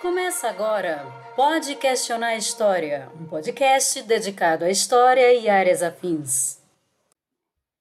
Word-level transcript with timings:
Começa 0.00 0.48
agora 0.48 1.04
Pode 1.36 1.74
Questionar 1.74 2.28
a 2.28 2.36
História, 2.36 3.12
um 3.20 3.26
podcast 3.26 4.02
dedicado 4.04 4.64
à 4.64 4.70
história 4.70 5.34
e 5.34 5.46
áreas 5.46 5.82
afins. 5.82 6.58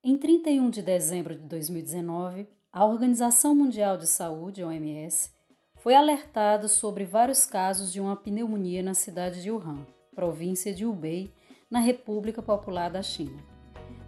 Em 0.04 0.18
31 0.18 0.70
de 0.70 0.82
dezembro 0.82 1.34
de 1.34 1.44
2019, 1.44 2.46
a 2.74 2.86
Organização 2.86 3.56
Mundial 3.56 3.96
de 3.96 4.06
Saúde, 4.06 4.62
OMS, 4.62 5.32
foi 5.76 5.96
alertada 5.96 6.68
sobre 6.68 7.06
vários 7.06 7.46
casos 7.46 7.90
de 7.90 8.02
uma 8.02 8.18
pneumonia 8.18 8.84
na 8.84 8.94
cidade 8.94 9.42
de 9.42 9.50
Wuhan, 9.50 9.88
província 10.14 10.74
de 10.74 10.86
Hubei, 10.86 11.34
na 11.72 11.80
República 11.80 12.42
Popular 12.42 12.90
da 12.90 13.02
China. 13.02 13.42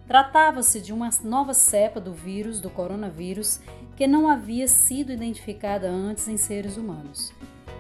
Tratava-se 0.06 0.82
de 0.82 0.92
uma 0.92 1.10
nova 1.24 1.54
cepa 1.54 2.02
do 2.02 2.14
vírus 2.14 2.60
do 2.60 2.70
coronavírus 2.70 3.62
que 3.96 4.06
não 4.06 4.28
havia 4.28 4.68
sido 4.68 5.14
identificada 5.14 5.90
antes 5.90 6.28
em 6.28 6.36
seres 6.36 6.76
humanos 6.76 7.32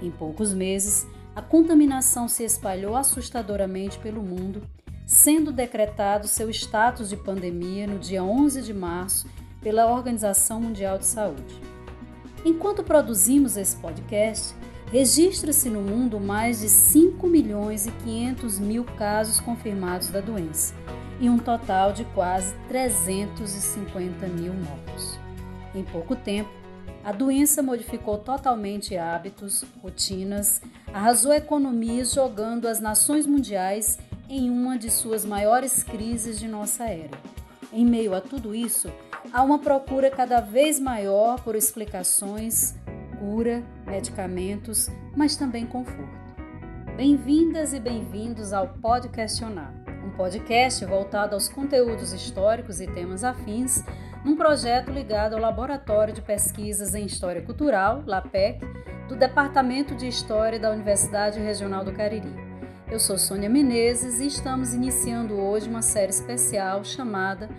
em 0.01 0.11
poucos 0.11 0.53
meses, 0.53 1.07
a 1.35 1.41
contaminação 1.41 2.27
se 2.27 2.43
espalhou 2.43 2.95
assustadoramente 2.95 3.97
pelo 3.99 4.21
mundo, 4.21 4.63
sendo 5.05 5.51
decretado 5.51 6.27
seu 6.27 6.49
status 6.49 7.09
de 7.09 7.17
pandemia 7.17 7.87
no 7.87 7.99
dia 7.99 8.23
11 8.23 8.61
de 8.61 8.73
março 8.73 9.27
pela 9.61 9.91
Organização 9.91 10.59
Mundial 10.59 10.97
de 10.97 11.05
Saúde. 11.05 11.61
Enquanto 12.43 12.83
produzimos 12.83 13.55
esse 13.55 13.75
podcast, 13.77 14.55
registra-se 14.91 15.69
no 15.69 15.81
mundo 15.81 16.19
mais 16.19 16.59
de 16.59 16.67
5 16.67 17.27
milhões 17.27 17.85
e 17.85 17.91
500 17.91 18.59
mil 18.59 18.83
casos 18.83 19.39
confirmados 19.39 20.09
da 20.09 20.19
doença 20.19 20.73
e 21.19 21.29
um 21.29 21.37
total 21.37 21.93
de 21.93 22.03
quase 22.05 22.53
350 22.67 24.27
mil 24.27 24.53
mortos. 24.53 25.19
Em 25.75 25.83
pouco 25.83 26.15
tempo, 26.15 26.49
a 27.03 27.11
doença 27.11 27.63
modificou 27.63 28.17
totalmente 28.17 28.95
hábitos, 28.95 29.63
rotinas, 29.81 30.61
arrasou 30.93 31.33
economias, 31.33 32.13
jogando 32.13 32.67
as 32.67 32.79
nações 32.79 33.25
mundiais 33.25 33.97
em 34.29 34.49
uma 34.49 34.77
de 34.77 34.89
suas 34.89 35.25
maiores 35.25 35.83
crises 35.83 36.39
de 36.39 36.47
nossa 36.47 36.85
era. 36.85 37.17
Em 37.73 37.85
meio 37.85 38.13
a 38.13 38.21
tudo 38.21 38.53
isso, 38.53 38.91
há 39.33 39.43
uma 39.43 39.59
procura 39.59 40.11
cada 40.11 40.39
vez 40.39 40.79
maior 40.79 41.41
por 41.41 41.55
explicações, 41.55 42.75
cura, 43.19 43.63
medicamentos, 43.85 44.89
mas 45.15 45.35
também 45.35 45.65
conforto. 45.65 46.21
Bem-vindas 46.95 47.73
e 47.73 47.79
bem-vindos 47.79 48.53
ao 48.53 48.67
Pode 48.67 49.09
Questionar, 49.09 49.73
um 50.05 50.11
podcast 50.11 50.85
voltado 50.85 51.33
aos 51.33 51.49
conteúdos 51.49 52.13
históricos 52.13 52.79
e 52.79 52.85
temas 52.85 53.23
afins 53.23 53.83
num 54.23 54.35
projeto 54.35 54.91
ligado 54.91 55.33
ao 55.33 55.41
Laboratório 55.41 56.13
de 56.13 56.21
Pesquisas 56.21 56.93
em 56.93 57.05
História 57.05 57.41
Cultural, 57.41 58.03
LAPEC, 58.05 58.59
do 59.07 59.15
Departamento 59.15 59.95
de 59.95 60.07
História 60.07 60.59
da 60.59 60.71
Universidade 60.71 61.39
Regional 61.39 61.83
do 61.83 61.91
Cariri. 61.91 62.33
Eu 62.89 62.99
sou 62.99 63.17
Sônia 63.17 63.49
Menezes 63.49 64.19
e 64.19 64.27
estamos 64.27 64.73
iniciando 64.73 65.35
hoje 65.35 65.69
uma 65.69 65.81
série 65.81 66.11
especial 66.11 66.83
chamada 66.83 67.49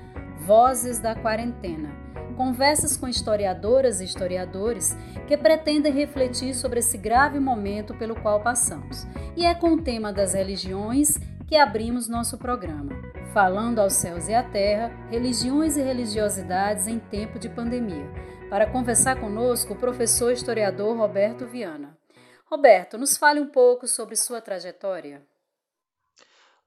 Vozes 0.46 0.98
da 0.98 1.14
Quarentena. 1.14 1.90
Conversas 2.36 2.96
com 2.96 3.08
historiadoras 3.08 4.00
e 4.00 4.04
historiadores 4.04 4.96
que 5.26 5.36
pretendem 5.36 5.92
refletir 5.92 6.54
sobre 6.54 6.78
esse 6.78 6.96
grave 6.96 7.38
momento 7.38 7.94
pelo 7.94 8.14
qual 8.20 8.40
passamos. 8.40 9.06
E 9.36 9.44
é 9.44 9.54
com 9.54 9.74
o 9.74 9.82
tema 9.82 10.12
das 10.12 10.32
religiões 10.32 11.18
que 11.46 11.56
abrimos 11.56 12.08
nosso 12.08 12.38
programa 12.38 13.12
falando 13.32 13.78
aos 13.78 13.94
céus 13.94 14.28
e 14.28 14.34
à 14.34 14.42
terra, 14.42 14.88
religiões 15.10 15.78
e 15.78 15.82
religiosidades 15.82 16.86
em 16.86 16.98
tempo 16.98 17.38
de 17.38 17.48
pandemia. 17.48 18.06
Para 18.50 18.70
conversar 18.70 19.18
conosco, 19.18 19.72
o 19.72 19.78
professor 19.78 20.30
historiador 20.32 20.94
Roberto 20.96 21.46
Viana. 21.46 21.96
Roberto, 22.44 22.98
nos 22.98 23.16
fale 23.16 23.40
um 23.40 23.48
pouco 23.48 23.88
sobre 23.88 24.16
sua 24.16 24.42
trajetória. 24.42 25.22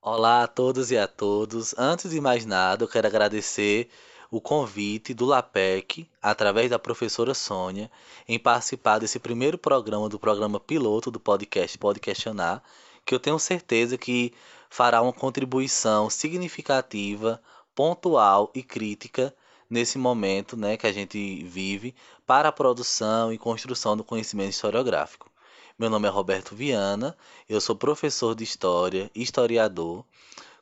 Olá 0.01 0.43
a 0.43 0.47
todos 0.47 0.89
e 0.89 0.97
a 0.97 1.07
todos. 1.07 1.75
Antes 1.77 2.09
de 2.09 2.19
mais 2.19 2.47
nada, 2.47 2.83
eu 2.83 2.87
quero 2.87 3.05
agradecer 3.05 3.87
o 4.31 4.41
convite 4.41 5.13
do 5.13 5.25
LAPEC, 5.25 6.09
através 6.19 6.71
da 6.71 6.79
professora 6.79 7.35
Sônia, 7.35 7.91
em 8.27 8.39
participar 8.39 8.97
desse 8.97 9.19
primeiro 9.19 9.57
programa 9.57 10.09
do 10.09 10.17
programa 10.17 10.59
piloto 10.59 11.11
do 11.11 11.19
podcast 11.19 11.77
Pode 11.77 11.99
Questionar, 11.99 12.63
que 13.05 13.13
eu 13.13 13.19
tenho 13.19 13.37
certeza 13.37 13.99
que 13.99 14.33
fará 14.75 15.01
uma 15.01 15.13
contribuição 15.13 16.09
significativa, 16.09 17.41
pontual 17.73 18.51
e 18.53 18.61
crítica 18.61 19.33
nesse 19.69 19.97
momento 19.97 20.57
né, 20.57 20.75
que 20.75 20.85
a 20.85 20.91
gente 20.91 21.45
vive 21.45 21.95
para 22.27 22.49
a 22.49 22.51
produção 22.51 23.31
e 23.31 23.37
construção 23.37 23.95
do 23.95 24.03
conhecimento 24.03 24.49
historiográfico. 24.49 25.31
Meu 25.79 25.89
nome 25.89 26.09
é 26.09 26.11
Roberto 26.11 26.53
Viana, 26.53 27.15
eu 27.47 27.61
sou 27.61 27.73
professor 27.73 28.35
de 28.35 28.43
História, 28.43 29.09
historiador, 29.15 30.03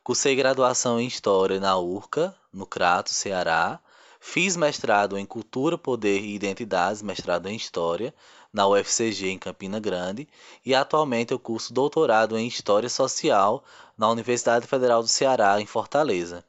cursei 0.03 0.35
graduação 0.35 0.99
em 0.99 1.07
História 1.07 1.59
na 1.59 1.75
URCA, 1.79 2.35
no 2.53 2.67
Crato, 2.67 3.11
Ceará, 3.11 3.79
fiz 4.19 4.55
mestrado 4.55 5.17
em 5.17 5.25
Cultura, 5.25 5.75
Poder 5.75 6.21
e 6.21 6.35
Identidades, 6.35 7.01
mestrado 7.01 7.49
em 7.49 7.55
História, 7.55 8.13
na 8.53 8.67
UFCG 8.67 9.31
em 9.31 9.39
Campina 9.39 9.79
Grande 9.79 10.29
e 10.63 10.75
atualmente 10.75 11.31
eu 11.31 11.39
curso 11.39 11.73
doutorado 11.73 12.37
em 12.37 12.47
História 12.47 12.87
Social 12.87 13.63
na 13.97 14.09
Universidade 14.09 14.67
Federal 14.67 15.01
do 15.01 15.07
Ceará, 15.07 15.59
em 15.61 15.65
Fortaleza. 15.65 16.43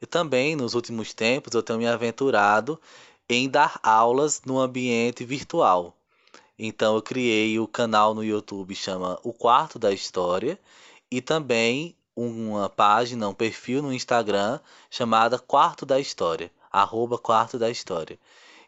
E 0.00 0.06
também, 0.06 0.56
nos 0.56 0.74
últimos 0.74 1.12
tempos, 1.12 1.54
eu 1.54 1.62
tenho 1.62 1.78
me 1.78 1.86
aventurado 1.86 2.80
em 3.28 3.48
dar 3.48 3.78
aulas 3.82 4.42
no 4.44 4.58
ambiente 4.58 5.24
virtual. 5.24 5.96
Então, 6.58 6.96
eu 6.96 7.02
criei 7.02 7.58
o 7.58 7.68
canal 7.68 8.14
no 8.14 8.24
YouTube 8.24 8.74
chama 8.74 9.18
O 9.22 9.32
Quarto 9.32 9.78
da 9.78 9.92
História 9.92 10.58
e 11.10 11.20
também 11.20 11.96
uma 12.14 12.68
página, 12.68 13.28
um 13.28 13.34
perfil 13.34 13.82
no 13.82 13.92
Instagram 13.92 14.60
chamada 14.90 15.38
Quarto 15.38 15.86
da 15.86 15.98
História, 15.98 16.50
arroba 16.70 17.18
Quarto 17.18 17.58
da 17.58 17.70
História. 17.70 18.18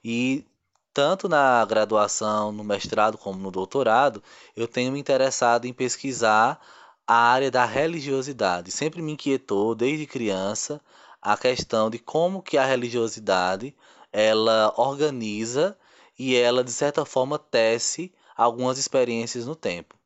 E 0.05 0.45
tanto 0.93 1.29
na 1.29 1.65
graduação, 1.65 2.53
no 2.53 2.65
mestrado 2.65 3.17
como 3.17 3.39
no 3.39 3.51
doutorado, 3.51 4.23
eu 4.57 4.69
tenho 4.69 4.93
me 4.93 4.99
interessado 4.99 5.65
em 5.65 5.73
pesquisar 5.73 6.61
a 7.07 7.15
área 7.15 7.51
da 7.51 7.65
religiosidade. 7.65 8.71
Sempre 8.71 9.03
me 9.03 9.13
inquietou 9.13 9.75
desde 9.75 10.07
criança 10.07 10.81
a 11.21 11.37
questão 11.37 11.91
de 11.91 11.99
como 11.99 12.43
que 12.43 12.59
a 12.59 12.65
religiosidade 12.65 13.75
ela 14.13 14.73
organiza 14.77 15.77
e 16.19 16.37
ela 16.37 16.63
de 16.63 16.73
certa 16.73 17.05
forma 17.05 17.39
tece 17.39 18.13
algumas 18.37 18.79
experiências 18.79 19.47
no 19.47 19.55
tempo. 19.55 19.97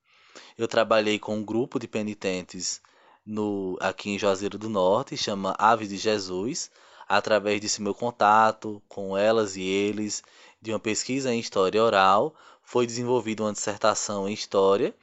Eu 0.57 0.69
trabalhei 0.69 1.19
com 1.19 1.37
um 1.37 1.45
grupo 1.45 1.79
de 1.79 1.89
penitentes 1.89 2.81
no 3.25 3.77
aqui 3.81 4.11
em 4.11 4.19
Juazeiro 4.19 4.59
do 4.59 4.69
Norte, 4.69 5.17
chama 5.17 5.55
Aves 5.59 5.89
de 5.89 5.97
Jesus, 5.97 6.71
através 7.09 7.61
desse 7.61 7.83
meu 7.83 7.95
contato 7.95 8.83
com 8.89 9.17
elas 9.17 9.57
e 9.57 9.63
eles 9.63 10.23
de 10.61 10.73
uma 10.73 10.78
pesquisa 10.78 11.33
em 11.33 11.41
história 11.41 11.83
oral, 11.83 12.34
foi 12.63 12.87
desenvolvida 12.87 13.43
uma 13.43 13.53
dissertação 13.53 14.28
em 14.28 14.33
história 14.33 14.95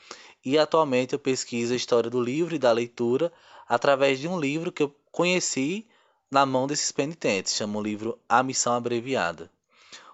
e 0.44 0.58
atualmente 0.58 1.14
eu 1.14 1.20
pesquiso 1.20 1.74
a 1.74 1.78
história 1.78 2.10
do 2.10 2.22
livro 2.22 2.56
e 2.56 2.60
da 2.60 2.72
leitura 2.72 3.32
através 3.68 4.20
de 4.20 4.28
um 4.28 4.40
livro 4.40 4.72
que 4.72 4.84
eu 4.84 4.94
conheci 5.12 5.88
na 6.30 6.46
mão 6.46 6.68
desses 6.68 6.92
penitentes, 6.92 7.54
chama 7.54 7.80
o 7.80 7.84
livro 7.84 8.20
A 8.28 8.42
Missão 8.42 8.74
Abreviada. 8.74 9.50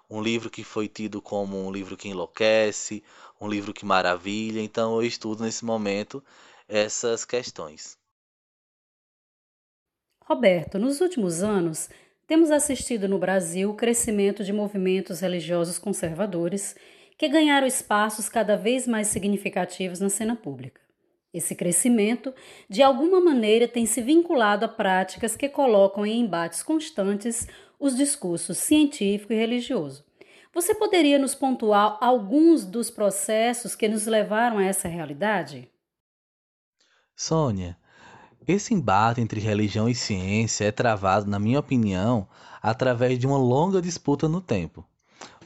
Um 0.08 0.20
livro 0.20 0.50
que 0.50 0.62
foi 0.62 0.88
tido 0.88 1.22
como 1.22 1.56
um 1.56 1.72
livro 1.72 1.96
que 1.96 2.08
enlouquece, 2.08 3.02
um 3.40 3.48
livro 3.48 3.72
que 3.72 3.86
maravilha, 3.86 4.60
então 4.60 4.96
eu 4.96 5.02
estudo 5.02 5.44
nesse 5.44 5.64
momento 5.64 6.22
essas 6.68 7.24
questões. 7.24 7.98
Roberto, 10.24 10.78
nos 10.78 11.00
últimos 11.00 11.42
anos, 11.42 11.88
temos 12.26 12.52
assistido 12.52 13.08
no 13.08 13.18
Brasil 13.18 13.70
o 13.70 13.74
crescimento 13.74 14.44
de 14.44 14.52
movimentos 14.52 15.20
religiosos 15.20 15.78
conservadores 15.78 16.76
que 17.20 17.28
ganharam 17.28 17.66
espaços 17.66 18.30
cada 18.30 18.56
vez 18.56 18.86
mais 18.88 19.08
significativos 19.08 20.00
na 20.00 20.08
cena 20.08 20.34
pública. 20.34 20.80
Esse 21.34 21.54
crescimento, 21.54 22.32
de 22.66 22.82
alguma 22.82 23.20
maneira, 23.20 23.68
tem 23.68 23.84
se 23.84 24.00
vinculado 24.00 24.64
a 24.64 24.68
práticas 24.68 25.36
que 25.36 25.46
colocam 25.46 26.06
em 26.06 26.18
embates 26.18 26.62
constantes 26.62 27.46
os 27.78 27.94
discursos 27.94 28.56
científico 28.56 29.34
e 29.34 29.36
religioso. 29.36 30.02
Você 30.54 30.74
poderia 30.74 31.18
nos 31.18 31.34
pontuar 31.34 31.98
alguns 32.00 32.64
dos 32.64 32.88
processos 32.88 33.74
que 33.74 33.86
nos 33.86 34.06
levaram 34.06 34.56
a 34.56 34.64
essa 34.64 34.88
realidade? 34.88 35.70
Sônia, 37.14 37.76
esse 38.48 38.72
embate 38.72 39.20
entre 39.20 39.40
religião 39.42 39.90
e 39.90 39.94
ciência 39.94 40.64
é 40.64 40.72
travado, 40.72 41.28
na 41.28 41.38
minha 41.38 41.60
opinião, 41.60 42.26
através 42.62 43.18
de 43.18 43.26
uma 43.26 43.36
longa 43.36 43.82
disputa 43.82 44.26
no 44.26 44.40
tempo. 44.40 44.88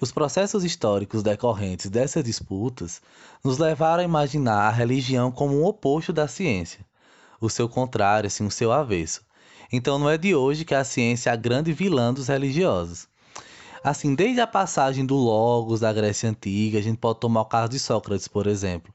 Os 0.00 0.10
processos 0.10 0.64
históricos 0.64 1.22
decorrentes 1.22 1.88
dessas 1.88 2.24
disputas 2.24 3.00
nos 3.44 3.58
levaram 3.58 4.02
a 4.02 4.04
imaginar 4.04 4.66
a 4.66 4.70
religião 4.70 5.30
como 5.30 5.56
um 5.56 5.64
oposto 5.64 6.12
da 6.12 6.26
ciência, 6.26 6.84
o 7.40 7.48
seu 7.48 7.68
contrário, 7.68 8.26
assim, 8.26 8.44
o 8.44 8.50
seu 8.50 8.72
avesso. 8.72 9.22
Então 9.72 9.96
não 9.96 10.10
é 10.10 10.18
de 10.18 10.34
hoje 10.34 10.64
que 10.64 10.74
a 10.74 10.82
ciência 10.82 11.30
é 11.30 11.32
a 11.32 11.36
grande 11.36 11.72
vilã 11.72 12.12
dos 12.12 12.26
religiosos. 12.26 13.06
Assim, 13.84 14.16
desde 14.16 14.40
a 14.40 14.48
passagem 14.48 15.06
do 15.06 15.14
Logos 15.14 15.78
da 15.78 15.92
Grécia 15.92 16.28
Antiga, 16.28 16.80
a 16.80 16.82
gente 16.82 16.98
pode 16.98 17.20
tomar 17.20 17.42
o 17.42 17.46
caso 17.46 17.68
de 17.68 17.78
Sócrates, 17.78 18.26
por 18.26 18.48
exemplo, 18.48 18.92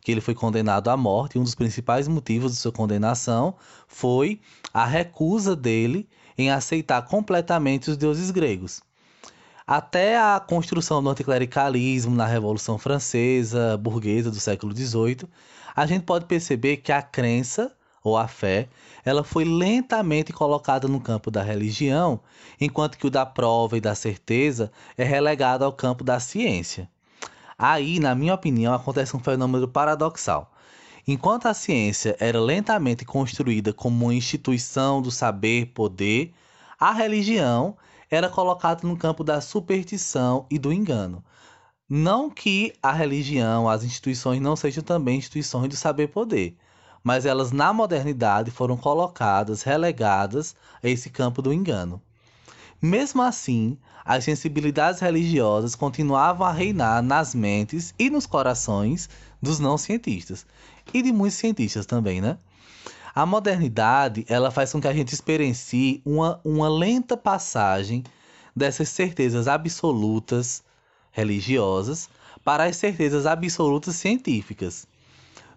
que 0.00 0.10
ele 0.10 0.20
foi 0.20 0.34
condenado 0.34 0.90
à 0.90 0.96
morte, 0.96 1.36
e 1.36 1.38
um 1.38 1.44
dos 1.44 1.54
principais 1.54 2.08
motivos 2.08 2.52
de 2.52 2.58
sua 2.58 2.72
condenação 2.72 3.54
foi 3.86 4.40
a 4.74 4.84
recusa 4.84 5.54
dele 5.54 6.08
em 6.36 6.50
aceitar 6.50 7.02
completamente 7.02 7.88
os 7.88 7.96
deuses 7.96 8.32
gregos. 8.32 8.82
Até 9.70 10.18
a 10.18 10.40
construção 10.40 11.00
do 11.00 11.10
anticlericalismo 11.10 12.12
na 12.12 12.26
Revolução 12.26 12.76
Francesa, 12.76 13.76
burguesa 13.76 14.28
do 14.28 14.40
século 14.40 14.76
XVIII, 14.76 15.28
a 15.76 15.86
gente 15.86 16.02
pode 16.02 16.24
perceber 16.24 16.78
que 16.78 16.90
a 16.90 17.00
crença 17.00 17.72
ou 18.02 18.18
a 18.18 18.26
fé, 18.26 18.68
ela 19.04 19.22
foi 19.22 19.44
lentamente 19.44 20.32
colocada 20.32 20.88
no 20.88 21.00
campo 21.00 21.30
da 21.30 21.40
religião, 21.40 22.18
enquanto 22.60 22.98
que 22.98 23.06
o 23.06 23.10
da 23.10 23.24
prova 23.24 23.78
e 23.78 23.80
da 23.80 23.94
certeza 23.94 24.72
é 24.98 25.04
relegado 25.04 25.64
ao 25.64 25.72
campo 25.72 26.02
da 26.02 26.18
ciência. 26.18 26.90
Aí, 27.56 28.00
na 28.00 28.12
minha 28.12 28.34
opinião, 28.34 28.74
acontece 28.74 29.16
um 29.16 29.20
fenômeno 29.20 29.68
paradoxal. 29.68 30.52
Enquanto 31.06 31.46
a 31.46 31.54
ciência 31.54 32.16
era 32.18 32.40
lentamente 32.40 33.04
construída 33.04 33.72
como 33.72 34.06
uma 34.06 34.14
instituição 34.14 35.00
do 35.00 35.12
saber-poder, 35.12 36.32
a 36.76 36.90
religião 36.92 37.76
era 38.10 38.28
colocada 38.28 38.86
no 38.86 38.96
campo 38.96 39.22
da 39.22 39.40
superstição 39.40 40.46
e 40.50 40.58
do 40.58 40.72
engano. 40.72 41.24
Não 41.88 42.30
que 42.30 42.72
a 42.82 42.92
religião, 42.92 43.68
as 43.68 43.84
instituições 43.84 44.40
não 44.40 44.56
sejam 44.56 44.82
também 44.82 45.18
instituições 45.18 45.68
do 45.68 45.76
saber-poder, 45.76 46.56
mas 47.02 47.24
elas 47.24 47.52
na 47.52 47.72
modernidade 47.72 48.50
foram 48.50 48.76
colocadas, 48.76 49.62
relegadas 49.62 50.54
a 50.82 50.88
esse 50.88 51.10
campo 51.10 51.40
do 51.40 51.52
engano. 51.52 52.00
Mesmo 52.82 53.22
assim, 53.22 53.76
as 54.04 54.24
sensibilidades 54.24 55.00
religiosas 55.00 55.74
continuavam 55.74 56.46
a 56.46 56.52
reinar 56.52 57.02
nas 57.02 57.34
mentes 57.34 57.94
e 57.98 58.08
nos 58.08 58.26
corações 58.26 59.08
dos 59.40 59.58
não 59.58 59.76
cientistas 59.76 60.46
e 60.92 61.02
de 61.02 61.12
muitos 61.12 61.38
cientistas 61.38 61.86
também, 61.86 62.20
né? 62.20 62.38
A 63.14 63.26
modernidade, 63.26 64.24
ela 64.28 64.50
faz 64.50 64.72
com 64.72 64.80
que 64.80 64.88
a 64.88 64.92
gente 64.92 65.12
experiencie 65.12 66.00
uma, 66.04 66.40
uma 66.44 66.68
lenta 66.68 67.16
passagem 67.16 68.04
dessas 68.54 68.88
certezas 68.88 69.48
absolutas 69.48 70.62
religiosas 71.10 72.08
para 72.44 72.64
as 72.64 72.76
certezas 72.76 73.26
absolutas 73.26 73.96
científicas. 73.96 74.86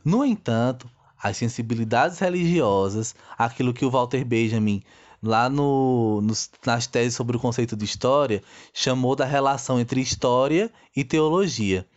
No 0.04 0.26
entanto, 0.26 0.90
as 1.22 1.38
sensibilidades 1.38 2.20
religiosas, 2.20 3.16
aquilo 3.38 3.74
que 3.74 3.86
o 3.86 3.92
Walter 3.92 4.26
Benjamin, 4.26 4.84
lá 5.22 5.48
no, 5.48 6.20
nos, 6.22 6.52
nas 6.66 6.86
teses 6.86 7.16
sobre 7.16 7.38
o 7.38 7.40
conceito 7.40 7.78
de 7.78 7.86
história, 7.86 8.44
chamou 8.74 9.16
da 9.16 9.26
relação 9.26 9.80
entre 9.80 10.02
história 10.02 10.70
e 10.94 11.04
teologia. 11.04 11.88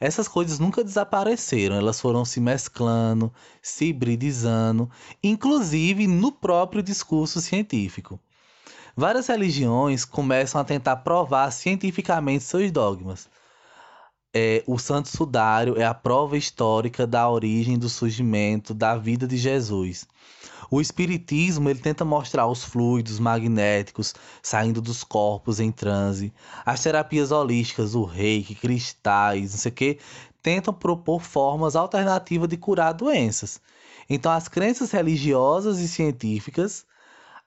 Essas 0.00 0.28
coisas 0.28 0.58
nunca 0.58 0.84
desapareceram, 0.84 1.76
elas 1.76 2.00
foram 2.00 2.24
se 2.24 2.40
mesclando, 2.40 3.32
se 3.62 3.86
hibridizando, 3.86 4.90
inclusive 5.22 6.06
no 6.06 6.32
próprio 6.32 6.82
discurso 6.82 7.40
científico. 7.40 8.18
Várias 8.96 9.26
religiões 9.26 10.04
começam 10.04 10.60
a 10.60 10.64
tentar 10.64 10.96
provar 10.96 11.50
cientificamente 11.50 12.44
seus 12.44 12.70
dogmas 12.70 13.28
é, 14.34 14.64
o 14.66 14.76
Santo 14.78 15.08
Sudário 15.08 15.80
é 15.80 15.84
a 15.84 15.94
prova 15.94 16.36
histórica 16.36 17.06
da 17.06 17.30
origem 17.30 17.78
do 17.78 17.88
surgimento 17.88 18.74
da 18.74 18.96
vida 18.96 19.28
de 19.28 19.36
Jesus. 19.36 20.08
O 20.68 20.80
espiritismo 20.80 21.70
ele 21.70 21.78
tenta 21.78 22.04
mostrar 22.04 22.48
os 22.48 22.64
fluidos 22.64 23.20
magnéticos 23.20 24.12
saindo 24.42 24.82
dos 24.82 25.04
corpos 25.04 25.60
em 25.60 25.70
transe. 25.70 26.32
As 26.66 26.82
terapias 26.82 27.30
holísticas, 27.30 27.94
o 27.94 28.02
reiki, 28.02 28.56
cristais, 28.56 29.52
não 29.52 29.58
sei 29.58 29.70
o 29.70 29.74
que, 29.74 29.98
tentam 30.42 30.74
propor 30.74 31.20
formas 31.22 31.76
alternativas 31.76 32.48
de 32.48 32.56
curar 32.56 32.92
doenças. 32.92 33.60
Então, 34.10 34.32
as 34.32 34.48
crenças 34.48 34.90
religiosas 34.90 35.78
e 35.78 35.86
científicas, 35.86 36.84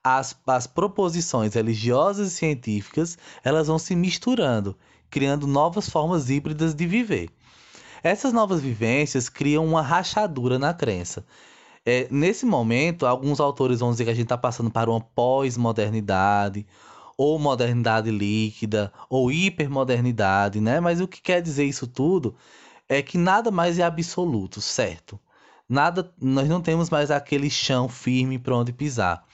as, 0.02 0.34
as 0.46 0.66
proposições 0.66 1.52
religiosas 1.52 2.28
e 2.28 2.34
científicas, 2.34 3.18
elas 3.44 3.66
vão 3.66 3.78
se 3.78 3.94
misturando 3.94 4.74
criando 5.10 5.46
novas 5.46 5.88
formas 5.88 6.30
híbridas 6.30 6.74
de 6.74 6.86
viver. 6.86 7.30
Essas 8.02 8.32
novas 8.32 8.60
vivências 8.60 9.28
criam 9.28 9.66
uma 9.66 9.82
rachadura 9.82 10.58
na 10.58 10.72
crença. 10.72 11.24
É, 11.84 12.06
nesse 12.10 12.44
momento, 12.44 13.06
alguns 13.06 13.40
autores 13.40 13.80
vão 13.80 13.90
dizer 13.90 14.04
que 14.04 14.10
a 14.10 14.14
gente 14.14 14.24
está 14.24 14.38
passando 14.38 14.70
para 14.70 14.90
uma 14.90 15.00
pós-modernidade, 15.00 16.66
ou 17.16 17.38
modernidade 17.38 18.10
líquida, 18.10 18.92
ou 19.10 19.32
hipermodernidade, 19.32 20.60
né? 20.60 20.78
Mas 20.78 21.00
o 21.00 21.08
que 21.08 21.20
quer 21.20 21.42
dizer 21.42 21.64
isso 21.64 21.86
tudo 21.86 22.36
é 22.88 23.02
que 23.02 23.18
nada 23.18 23.50
mais 23.50 23.78
é 23.78 23.82
absoluto, 23.82 24.60
certo? 24.60 25.18
Nada, 25.68 26.12
nós 26.20 26.48
não 26.48 26.62
temos 26.62 26.88
mais 26.88 27.10
aquele 27.10 27.50
chão 27.50 27.88
firme 27.88 28.38
para 28.38 28.56
onde 28.56 28.72
pisar. 28.72 29.24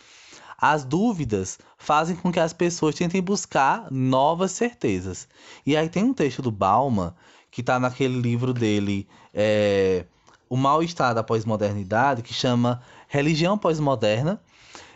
As 0.66 0.82
dúvidas 0.82 1.58
fazem 1.76 2.16
com 2.16 2.32
que 2.32 2.40
as 2.40 2.55
pessoas 2.55 2.94
tentem 2.94 3.20
buscar 3.20 3.87
novas 3.90 4.52
certezas. 4.52 5.28
E 5.66 5.76
aí 5.76 5.90
tem 5.90 6.02
um 6.02 6.14
texto 6.14 6.40
do 6.40 6.50
Bauman, 6.50 7.14
que 7.50 7.61
está 7.61 7.78
naquele 7.78 8.19
livro 8.19 8.55
dele, 8.55 9.06
é, 9.34 10.06
O 10.49 10.56
Mal-Estar 10.56 11.12
da 11.12 11.22
Pós-Modernidade, 11.22 12.22
que 12.22 12.32
chama 12.32 12.81
Religião 13.08 13.58
Pós-Moderna. 13.58 14.40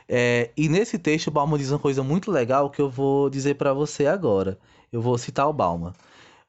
É, 0.09 0.51
e 0.57 0.71
nesse 0.71 0.99
texto, 0.99 1.27
o 1.27 1.31
Bauman 1.31 1.59
diz 1.59 1.71
uma 1.71 1.79
coisa 1.79 2.03
muito 2.03 2.31
legal 2.31 2.71
que 2.71 2.81
eu 2.81 2.89
vou 2.89 3.29
dizer 3.29 3.57
para 3.57 3.75
você 3.75 4.07
agora. 4.07 4.59
Eu 4.91 5.03
vou 5.03 5.19
citar 5.19 5.47
o 5.51 5.53
Bauman. 5.53 5.93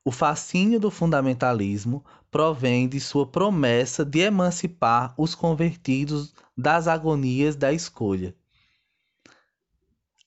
O 0.06 0.13
fascínio 0.13 0.80
do 0.80 0.89
fundamentalismo 0.89 2.06
provém 2.31 2.88
de 2.88 3.01
sua 3.01 3.27
promessa 3.27 4.06
de 4.06 4.19
emancipar 4.19 5.13
os 5.18 5.36
convertidos 5.36 6.33
das 6.57 6.88
agonias 6.88 7.57
da 7.57 7.74
escolha. 7.74 8.33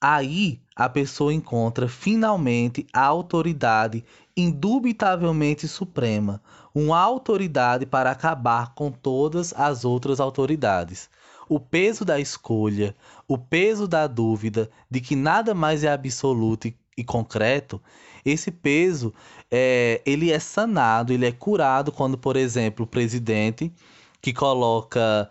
Aí 0.04 0.60
a 0.74 0.88
pessoa 0.88 1.32
encontra 1.32 1.86
finalmente 1.86 2.84
a 2.92 3.04
autoridade 3.04 4.04
indubitavelmente 4.36 5.68
suprema, 5.68 6.42
uma 6.74 6.98
autoridade 6.98 7.86
para 7.86 8.10
acabar 8.10 8.74
com 8.74 8.90
todas 8.90 9.54
as 9.54 9.84
outras 9.84 10.18
autoridades. 10.18 11.08
O 11.48 11.60
peso 11.60 12.04
da 12.04 12.18
escolha, 12.18 12.96
o 13.28 13.38
peso 13.38 13.86
da 13.86 14.08
dúvida 14.08 14.68
de 14.90 15.00
que 15.00 15.14
nada 15.14 15.54
mais 15.54 15.84
é 15.84 15.92
absoluto 15.92 16.66
e, 16.96 17.04
concreto, 17.04 17.80
esse 18.24 18.50
peso 18.50 19.14
é, 19.48 20.02
ele 20.04 20.32
é 20.32 20.40
sanado, 20.40 21.12
ele 21.12 21.26
é 21.26 21.32
curado 21.32 21.92
quando, 21.92 22.18
por 22.18 22.36
exemplo, 22.36 22.86
o 22.86 22.88
presidente 22.88 23.72
que 24.20 24.32
coloca 24.32 25.30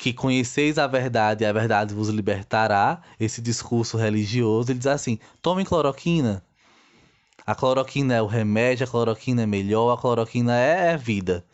que 0.00 0.14
conheceis 0.14 0.78
a 0.78 0.86
verdade 0.86 1.44
e 1.44 1.46
a 1.46 1.52
verdade 1.52 1.92
vos 1.92 2.08
libertará, 2.08 3.02
esse 3.20 3.42
discurso 3.42 3.98
religioso, 3.98 4.72
ele 4.72 4.78
diz 4.78 4.86
assim: 4.86 5.18
tomem 5.42 5.62
cloroquina. 5.62 6.42
A 7.46 7.54
cloroquina 7.54 8.14
é 8.14 8.22
o 8.22 8.26
remédio, 8.26 8.84
a 8.84 8.88
cloroquina 8.88 9.42
é 9.42 9.46
melhor, 9.46 9.92
a 9.92 10.00
cloroquina 10.00 10.58
é, 10.58 10.92
é 10.92 10.96
vida. 10.96 11.44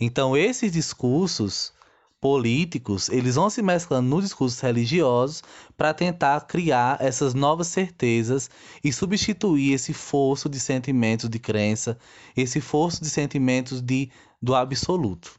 Então, 0.00 0.34
esses 0.34 0.72
discursos 0.72 1.70
políticos, 2.18 3.10
eles 3.10 3.34
vão 3.34 3.50
se 3.50 3.60
mesclando 3.60 4.08
nos 4.08 4.24
discursos 4.24 4.58
religiosos 4.58 5.42
para 5.76 5.92
tentar 5.92 6.46
criar 6.46 6.96
essas 6.98 7.34
novas 7.34 7.66
certezas 7.66 8.48
e 8.82 8.90
substituir 8.90 9.74
esse 9.74 9.92
fosso 9.92 10.48
de 10.48 10.58
sentimentos 10.58 11.28
de 11.28 11.38
crença, 11.38 11.98
esse 12.34 12.58
fosso 12.58 13.02
de 13.02 13.10
sentimentos 13.10 13.82
de, 13.82 14.10
do 14.40 14.54
absoluto. 14.54 15.38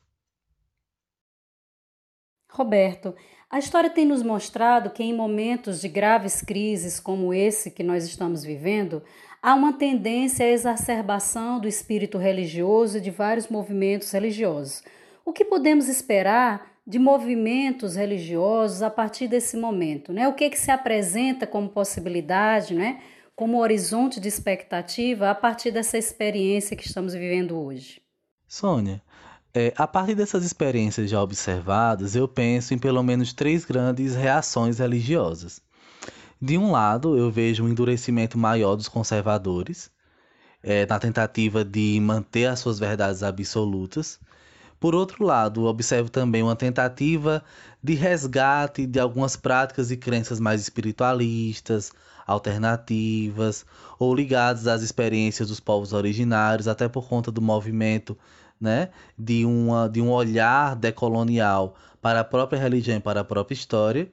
Roberto, 2.50 3.14
a 3.50 3.60
história 3.60 3.90
tem 3.90 4.06
nos 4.06 4.22
mostrado 4.22 4.90
que 4.90 5.04
em 5.04 5.14
momentos 5.14 5.80
de 5.80 5.88
graves 5.88 6.42
crises 6.42 7.00
como 7.00 7.34
esse 7.34 7.72
que 7.72 7.84
nós 7.84 8.04
estamos 8.04 8.44
vivendo, 8.44 9.02
há 9.42 9.54
uma 9.54 9.74
tendência 9.74 10.46
à 10.46 10.50
exacerbação 10.50 11.60
do 11.60 11.68
espírito 11.68 12.18
religioso 12.18 12.98
e 12.98 13.02
de 13.02 13.10
vários 13.12 13.48
movimentos 13.48 14.12
religiosos. 14.12 14.84
O 15.24 15.32
que 15.32 15.46
podemos 15.46 15.88
esperar 15.88 16.78
de 16.86 17.00
movimentos 17.00 17.96
religiosos 17.96 18.82
a 18.82 18.90
partir 18.90 19.28
desse 19.28 19.58
momento? 19.58 20.12
Né? 20.12 20.28
O 20.28 20.34
que, 20.34 20.46
é 20.46 20.50
que 20.50 20.60
se 20.60 20.72
apresenta 20.72 21.46
como 21.46 21.70
possibilidade, 21.70 22.74
né? 22.74 23.02
como 23.36 23.60
horizonte 23.60 24.20
de 24.20 24.28
expectativa 24.28 25.30
a 25.30 25.36
partir 25.36 25.70
dessa 25.70 25.98
experiência 25.98 26.76
que 26.76 26.88
estamos 26.88 27.14
vivendo 27.14 27.58
hoje? 27.58 28.02
Sônia, 28.48 29.02
é, 29.54 29.74
a 29.76 29.88
partir 29.88 30.16
dessas 30.16 30.44
experiências 30.44 31.10
já 31.10 31.22
observadas, 31.22 32.16
eu 32.16 32.28
penso 32.28 32.74
em 32.74 32.78
pelo 32.78 33.02
menos 33.02 33.34
três 33.34 33.66
grandes 33.66 34.16
reações 34.16 34.80
religiosas. 34.80 35.62
De 36.40 36.58
um 36.58 36.72
lado, 36.72 37.18
eu 37.18 37.32
vejo 37.32 37.64
um 37.64 37.70
endurecimento 37.70 38.38
maior 38.38 38.76
dos 38.76 38.88
conservadores, 38.88 39.90
é, 40.62 40.86
na 40.86 41.00
tentativa 41.00 41.64
de 41.66 42.00
manter 42.00 42.46
as 42.46 42.60
suas 42.60 42.78
verdades 42.78 43.24
absolutas. 43.24 44.20
Por 44.80 44.94
outro 44.94 45.26
lado, 45.26 45.66
observo 45.66 46.10
também 46.10 46.44
uma 46.44 46.56
tentativa 46.56 47.44
de 47.84 47.96
resgate 47.96 48.86
de 48.86 49.00
algumas 49.00 49.36
práticas 49.36 49.90
e 49.90 49.98
crenças 49.98 50.40
mais 50.40 50.62
espiritualistas, 50.62 51.92
alternativas 52.28 53.66
ou 53.98 54.14
ligados 54.14 54.68
às 54.68 54.84
experiências 54.84 55.48
dos 55.48 55.60
povos 55.60 55.94
originários, 55.94 56.68
até 56.68 56.88
por 56.88 57.08
conta 57.08 57.32
do 57.32 57.42
movimento 57.42 58.16
né, 58.60 58.90
de, 59.18 59.46
uma, 59.46 59.88
de 59.88 60.02
um 60.02 60.12
olhar 60.12 60.76
decolonial 60.76 61.76
para 62.02 62.22
a 62.22 62.24
própria 62.24 62.60
religião 62.60 62.98
e 62.98 63.02
para 63.02 63.22
a 63.22 63.24
própria 63.24 63.54
história. 63.54 64.10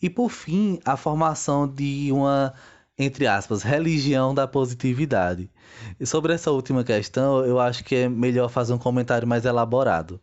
E 0.00 0.10
por 0.10 0.30
fim, 0.30 0.80
a 0.84 0.96
formação 0.96 1.68
de 1.68 2.10
uma, 2.12 2.52
entre 2.98 3.26
aspas, 3.26 3.62
religião 3.62 4.34
da 4.34 4.48
positividade. 4.48 5.50
E 5.98 6.06
sobre 6.06 6.32
essa 6.32 6.50
última 6.50 6.82
questão, 6.82 7.44
eu 7.44 7.60
acho 7.60 7.84
que 7.84 7.94
é 7.94 8.08
melhor 8.08 8.48
fazer 8.48 8.72
um 8.72 8.78
comentário 8.78 9.26
mais 9.28 9.44
elaborado. 9.44 10.20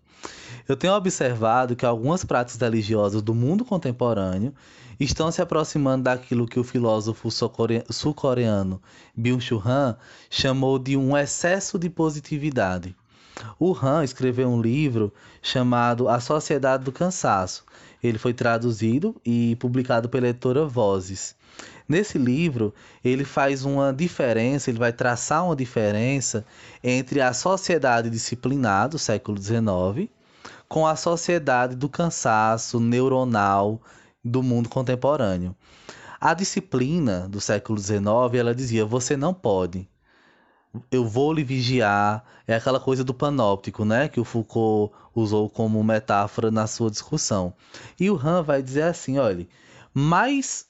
Eu 0.67 0.75
tenho 0.75 0.93
observado 0.93 1.75
que 1.75 1.85
algumas 1.85 2.23
práticas 2.23 2.61
religiosas 2.61 3.21
do 3.21 3.33
mundo 3.33 3.65
contemporâneo 3.65 4.53
estão 4.99 5.31
se 5.31 5.41
aproximando 5.41 6.03
daquilo 6.03 6.45
que 6.45 6.59
o 6.59 6.63
filósofo 6.63 7.29
sul-coreano 7.31 8.81
Byung-Chul 9.17 9.63
Han 9.65 9.97
chamou 10.29 10.77
de 10.77 10.97
um 10.97 11.17
excesso 11.17 11.79
de 11.79 11.89
positividade. 11.89 12.95
O 13.59 13.73
Han 13.73 14.03
escreveu 14.03 14.49
um 14.49 14.61
livro 14.61 15.13
chamado 15.41 16.07
A 16.07 16.19
Sociedade 16.19 16.83
do 16.83 16.91
Cansaço. 16.91 17.65
Ele 18.01 18.17
foi 18.17 18.33
traduzido 18.33 19.15
e 19.25 19.55
publicado 19.57 20.09
pela 20.09 20.27
editora 20.27 20.65
Vozes. 20.65 21.35
Nesse 21.87 22.17
livro, 22.17 22.73
ele 23.03 23.25
faz 23.25 23.65
uma 23.65 23.91
diferença, 23.91 24.69
ele 24.69 24.79
vai 24.79 24.93
traçar 24.93 25.43
uma 25.45 25.55
diferença 25.55 26.45
entre 26.83 27.19
a 27.19 27.33
sociedade 27.33 28.09
disciplinada 28.09 28.89
do 28.89 28.99
século 28.99 29.41
XIX 29.41 30.09
com 30.67 30.85
a 30.85 30.95
sociedade 30.95 31.75
do 31.75 31.89
cansaço 31.89 32.79
neuronal 32.79 33.81
do 34.23 34.43
mundo 34.43 34.69
contemporâneo. 34.69 35.55
A 36.21 36.33
disciplina 36.33 37.27
do 37.27 37.41
século 37.41 37.79
XIX, 37.79 37.99
ela 38.37 38.53
dizia: 38.53 38.85
você 38.85 39.17
não 39.17 39.33
pode. 39.33 39.89
Eu 40.91 41.07
vou 41.07 41.33
lhe 41.33 41.43
vigiar. 41.43 42.23
É 42.47 42.55
aquela 42.55 42.79
coisa 42.79 43.03
do 43.03 43.13
panóptico, 43.13 43.85
né? 43.85 44.07
Que 44.07 44.19
o 44.19 44.25
Foucault 44.25 44.93
usou 45.15 45.49
como 45.49 45.83
metáfora 45.83 46.51
na 46.51 46.67
sua 46.67 46.89
discussão. 46.89 47.53
E 47.99 48.09
o 48.09 48.15
Han 48.15 48.43
vai 48.43 48.61
dizer 48.61 48.83
assim: 48.83 49.17
olha, 49.17 49.47
mais 49.93 50.67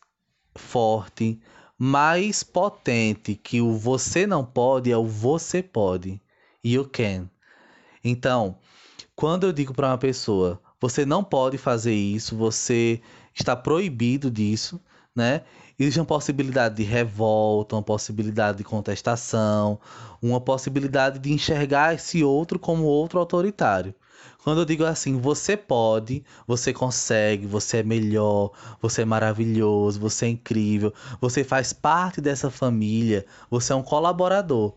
forte, 0.56 1.40
mais 1.78 2.44
potente 2.44 3.36
que 3.36 3.62
o 3.62 3.78
você 3.78 4.28
não 4.28 4.44
pode 4.44 4.92
é 4.92 4.98
o 4.98 5.06
você 5.06 5.64
pode. 5.64 6.22
You 6.64 6.86
can. 6.86 7.30
Então, 8.04 8.58
quando 9.16 9.46
eu 9.46 9.54
digo 9.54 9.74
para 9.74 9.88
uma 9.88 9.98
pessoa, 9.98 10.62
você 10.80 11.06
não 11.06 11.24
pode 11.24 11.58
fazer 11.58 11.94
isso, 11.94 12.36
você 12.36 13.02
está 13.34 13.56
proibido 13.56 14.32
disso, 14.32 14.80
né? 15.16 15.44
Existe 15.80 16.00
uma 16.00 16.06
possibilidade 16.06 16.76
de 16.76 16.84
revolta, 16.84 17.76
uma 17.76 17.82
possibilidade 17.82 18.58
de 18.58 18.66
contestação, 18.66 19.80
uma 20.22 20.42
possibilidade 20.42 21.20
de 21.20 21.32
enxergar 21.32 21.96
esse 21.96 22.22
outro 22.22 22.60
como 22.60 22.84
outro 22.84 23.18
autoritário. 23.18 23.96
Quando 24.44 24.60
eu 24.60 24.66
digo 24.66 24.84
assim, 24.84 25.18
você 25.18 25.56
pode, 25.56 26.24
você 26.46 26.74
consegue, 26.74 27.46
você 27.46 27.78
é 27.78 27.84
melhor, 27.84 28.52
você 28.82 29.04
é 29.04 29.06
maravilhoso, 29.06 30.00
você 30.00 30.26
é 30.26 30.30
incrível, 30.30 30.94
você 31.22 31.46
faz 31.46 31.72
parte 31.72 32.20
dessa 32.20 32.50
família, 32.50 33.26
você 33.50 33.72
é 33.72 33.76
um 33.76 33.84
colaborador. 33.84 34.74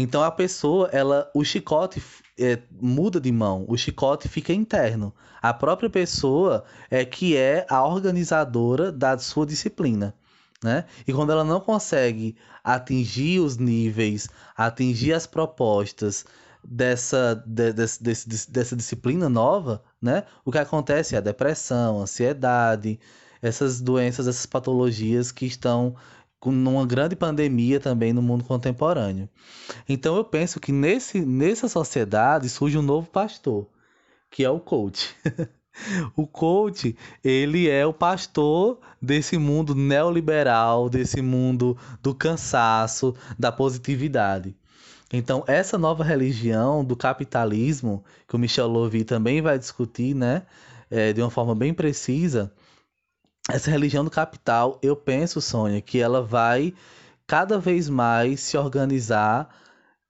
Então 0.00 0.22
a 0.22 0.30
pessoa, 0.30 0.88
ela, 0.92 1.28
o 1.34 1.44
chicote 1.44 2.00
é, 2.38 2.60
muda 2.80 3.20
de 3.20 3.32
mão, 3.32 3.64
o 3.66 3.76
chicote 3.76 4.28
fica 4.28 4.52
interno. 4.52 5.12
A 5.42 5.52
própria 5.52 5.90
pessoa 5.90 6.64
é 6.88 7.04
que 7.04 7.36
é 7.36 7.66
a 7.68 7.84
organizadora 7.84 8.92
da 8.92 9.18
sua 9.18 9.44
disciplina. 9.44 10.14
Né? 10.62 10.84
E 11.06 11.12
quando 11.12 11.32
ela 11.32 11.42
não 11.42 11.58
consegue 11.60 12.36
atingir 12.62 13.40
os 13.40 13.56
níveis, 13.56 14.28
atingir 14.56 15.14
as 15.14 15.26
propostas 15.26 16.24
dessa, 16.62 17.34
de, 17.44 17.72
de, 17.72 17.84
de, 18.00 18.50
dessa 18.50 18.76
disciplina 18.76 19.28
nova, 19.28 19.82
né? 20.00 20.22
o 20.44 20.52
que 20.52 20.58
acontece 20.58 21.16
é 21.16 21.18
a 21.18 21.20
depressão, 21.20 21.98
a 21.98 22.02
ansiedade, 22.02 23.00
essas 23.42 23.80
doenças, 23.80 24.28
essas 24.28 24.46
patologias 24.46 25.32
que 25.32 25.46
estão 25.46 25.96
numa 26.46 26.86
grande 26.86 27.16
pandemia 27.16 27.80
também 27.80 28.12
no 28.12 28.22
mundo 28.22 28.44
contemporâneo. 28.44 29.28
Então 29.88 30.16
eu 30.16 30.24
penso 30.24 30.60
que 30.60 30.72
nesse, 30.72 31.20
nessa 31.20 31.68
sociedade 31.68 32.48
surge 32.48 32.78
um 32.78 32.82
novo 32.82 33.10
pastor, 33.10 33.66
que 34.30 34.44
é 34.44 34.50
o 34.50 34.60
coach. 34.60 35.14
o 36.16 36.26
coach, 36.26 36.96
ele 37.24 37.68
é 37.68 37.84
o 37.84 37.92
pastor 37.92 38.78
desse 39.00 39.36
mundo 39.36 39.74
neoliberal, 39.74 40.88
desse 40.88 41.20
mundo 41.20 41.76
do 42.02 42.14
cansaço, 42.14 43.14
da 43.38 43.50
positividade. 43.50 44.56
Então, 45.12 45.42
essa 45.46 45.78
nova 45.78 46.04
religião 46.04 46.84
do 46.84 46.94
capitalismo, 46.94 48.04
que 48.28 48.36
o 48.36 48.38
Michel 48.38 48.68
Louvi 48.68 49.04
também 49.04 49.40
vai 49.40 49.58
discutir, 49.58 50.14
né, 50.14 50.42
é, 50.90 51.12
de 51.12 51.22
uma 51.22 51.30
forma 51.30 51.54
bem 51.54 51.72
precisa, 51.72 52.52
essa 53.48 53.70
religião 53.70 54.04
do 54.04 54.10
capital, 54.10 54.78
eu 54.82 54.94
penso, 54.94 55.40
Sônia, 55.40 55.80
que 55.80 55.98
ela 55.98 56.22
vai 56.22 56.74
cada 57.26 57.58
vez 57.58 57.88
mais 57.88 58.40
se 58.40 58.58
organizar, 58.58 59.48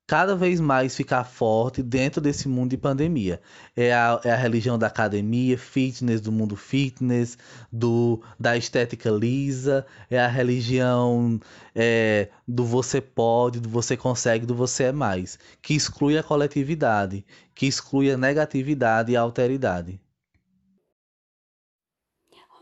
cada 0.09 0.35
vez 0.35 0.59
mais 0.61 0.97
ficar 0.97 1.23
forte 1.25 1.83
dentro 1.83 2.21
desse 2.21 2.49
mundo 2.49 2.71
de 2.71 2.76
pandemia. 2.76 3.40
É 3.76 3.92
a, 3.92 4.21
é 4.25 4.30
a 4.33 4.37
religião 4.37 4.78
da 4.78 4.88
academia, 4.88 5.57
fitness, 5.57 6.21
do 6.21 6.33
mundo 6.33 6.57
fitness, 6.57 7.38
do 7.73 8.21
da 8.40 8.57
estética 8.57 9.11
lisa, 9.11 9.87
é 10.11 10.18
a 10.18 10.26
religião 10.26 11.38
é, 11.75 12.30
do 12.47 12.64
você 12.64 13.00
pode, 13.00 13.61
do 13.61 13.68
você 13.68 13.97
consegue, 13.97 14.47
do 14.47 14.54
você 14.54 14.85
é 14.85 14.92
mais, 14.92 15.38
que 15.62 15.75
exclui 15.75 16.18
a 16.18 16.23
coletividade, 16.23 17.25
que 17.54 17.66
exclui 17.66 18.11
a 18.11 18.16
negatividade 18.16 19.12
e 19.12 19.16
a 19.16 19.21
alteridade. 19.21 20.00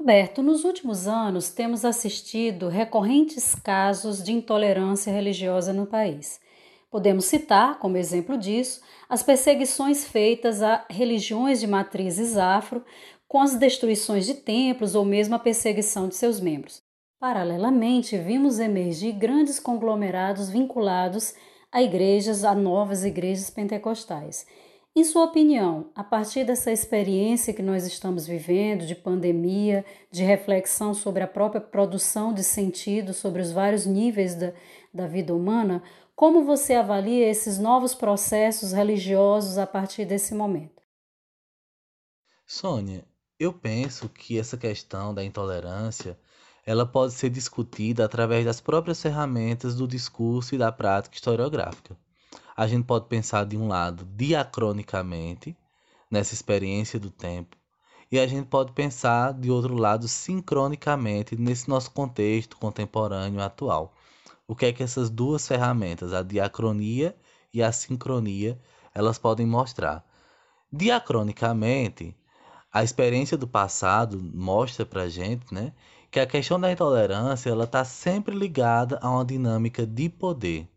Roberto, 0.07 0.41
nos 0.41 0.63
últimos 0.63 1.09
anos 1.09 1.51
temos 1.51 1.85
assistido 1.85 2.69
recorrentes 2.69 3.57
casos 3.57 4.23
de 4.23 4.31
intolerância 4.31 5.13
religiosa 5.13 5.73
no 5.73 5.85
país. 5.85 6.39
Podemos 6.89 7.25
citar, 7.25 7.81
como 7.81 7.97
exemplo 7.97 8.39
disso, 8.39 8.83
as 9.09 9.25
perseguições 9.25 10.05
feitas 10.05 10.63
a 10.63 10.87
religiões 10.89 11.59
de 11.59 11.67
matrizes 11.67 12.37
afro, 12.37 12.85
com 13.27 13.41
as 13.41 13.57
destruições 13.57 14.27
de 14.27 14.35
templos 14.35 14.95
ou 14.95 15.05
mesmo 15.05 15.35
a 15.35 15.41
perseguição 15.41 16.07
de 16.07 16.15
seus 16.15 16.39
membros. 16.39 16.81
Paralelamente, 17.19 18.17
vimos 18.17 18.61
emergir 18.61 19.11
grandes 19.11 19.59
conglomerados 19.59 20.49
vinculados 20.49 21.35
a 21.73 21.83
igrejas, 21.83 22.45
a 22.45 22.55
novas 22.55 23.05
igrejas 23.05 23.51
pentecostais 23.51 24.47
em 24.99 25.05
sua 25.05 25.25
opinião, 25.25 25.91
a 25.95 26.03
partir 26.03 26.43
dessa 26.43 26.73
experiência 26.73 27.53
que 27.53 27.61
nós 27.61 27.85
estamos 27.85 28.27
vivendo, 28.27 28.87
de 28.87 28.95
pandemia, 28.95 29.85
de 30.11 30.25
reflexão 30.25 30.95
sobre 30.95 31.23
a 31.23 31.29
própria 31.29 31.61
produção 31.61 32.33
de 32.33 32.43
sentido, 32.43 33.13
sobre 33.13 33.43
os 33.43 33.53
vários 33.53 33.85
níveis 33.85 34.35
da, 34.35 34.55
da 34.95 35.07
vida 35.07 35.35
humana, 35.35 35.83
como 36.15 36.47
você 36.47 36.73
avalia 36.73 37.29
esses 37.29 37.59
novos 37.59 37.95
processos 37.95 38.73
religiosos 38.73 39.59
a 39.59 39.67
partir 39.67 40.07
desse 40.07 40.35
momento? 40.35 40.83
Sônia, 42.47 43.05
eu 43.39 43.53
penso 43.53 44.09
que 44.09 44.39
essa 44.39 44.57
questão 44.57 45.13
da 45.13 45.23
intolerância 45.23 46.19
ela 46.65 46.87
pode 46.87 47.13
ser 47.13 47.29
discutida 47.29 48.03
através 48.03 48.47
das 48.47 48.63
próprias 48.63 49.03
ferramentas 49.03 49.75
do 49.75 49.87
discurso 49.87 50.55
e 50.55 50.59
da 50.59 50.73
prática 50.73 51.17
historiográfica 51.17 51.99
a 52.57 52.67
gente 52.67 52.87
pode 52.87 53.07
pensar 53.07 53.45
de 53.45 53.55
um 53.57 53.69
lado 53.69 54.09
diacronicamente, 54.17 55.55
nessa 56.11 56.33
experiência 56.33 56.99
do 56.99 57.11
tempo, 57.11 57.55
e 58.11 58.19
a 58.19 58.27
gente 58.27 58.47
pode 58.47 58.73
pensar 58.73 59.35
de 59.35 59.51
outro 59.51 59.75
lado 59.75 60.09
sincronicamente 60.09 61.37
nesse 61.37 61.69
nosso 61.69 61.91
contexto 61.91 62.57
contemporâneo 62.57 63.43
atual. 63.43 63.93
O 64.49 64.57
que 64.57 64.67
é 64.67 64.73
que 64.73 64.83
essas 64.83 65.11
duas 65.11 65.47
ferramentas, 65.47 66.15
a 66.15 66.23
diacronia 66.23 67.15
e 67.53 67.63
a 67.63 67.71
sincronia, 67.73 68.59
elas 68.95 69.19
podem 69.19 69.45
mostrar? 69.45 70.03
Diacronicamente, 70.73 72.17
a 72.73 72.83
experiência 72.83 73.37
do 73.37 73.47
passado 73.47 74.19
mostra 74.33 74.87
para 74.87 75.09
gente, 75.09 75.53
né, 75.53 75.73
que 76.11 76.21
a 76.21 76.27
questão 76.27 76.59
da 76.59 76.73
intolerância 76.73 77.51
ela 77.51 77.65
está 77.65 77.85
sempre 77.85 78.35
ligada 78.35 78.99
a 79.03 79.11
uma 79.11 79.25
dinâmica 79.25 79.85
de 79.85 80.09
poder 80.09 80.69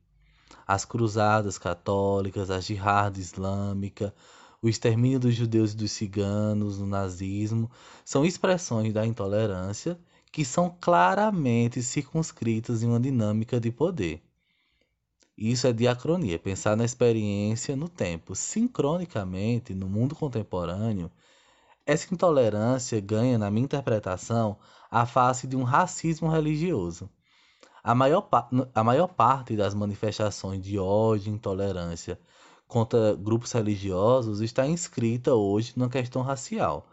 as 0.69 0.85
cruzadas 0.85 1.57
católicas, 1.57 2.51
a 2.51 2.59
jihad 2.59 3.19
islâmica, 3.19 4.13
o 4.61 4.69
extermínio 4.69 5.19
dos 5.19 5.33
judeus 5.33 5.73
e 5.73 5.75
dos 5.75 5.91
ciganos, 5.91 6.77
o 6.77 6.85
nazismo, 6.85 7.71
são 8.05 8.23
expressões 8.23 8.93
da 8.93 9.03
intolerância 9.03 9.99
que 10.31 10.45
são 10.45 10.69
claramente 10.79 11.81
circunscritas 11.81 12.83
em 12.83 12.85
uma 12.85 12.99
dinâmica 12.99 13.59
de 13.59 13.71
poder. 13.71 14.21
Isso 15.35 15.65
é 15.65 15.73
diacronia, 15.73 16.37
pensar 16.37 16.77
na 16.77 16.85
experiência 16.85 17.75
no 17.75 17.89
tempo. 17.89 18.35
Sincronicamente, 18.35 19.73
no 19.73 19.89
mundo 19.89 20.13
contemporâneo, 20.13 21.09
essa 21.83 22.13
intolerância 22.13 23.01
ganha, 23.01 23.39
na 23.39 23.49
minha 23.49 23.65
interpretação, 23.65 24.55
a 24.91 25.07
face 25.07 25.47
de 25.47 25.55
um 25.55 25.63
racismo 25.63 26.29
religioso. 26.29 27.09
A 27.83 27.95
maior, 27.95 28.27
a 28.75 28.83
maior 28.83 29.07
parte 29.07 29.55
das 29.55 29.73
manifestações 29.73 30.61
de 30.61 30.77
ódio 30.77 31.31
e 31.31 31.35
intolerância 31.35 32.19
contra 32.67 33.15
grupos 33.15 33.51
religiosos 33.51 34.41
está 34.41 34.67
inscrita 34.67 35.33
hoje 35.33 35.73
na 35.75 35.89
questão 35.89 36.21
racial. 36.21 36.87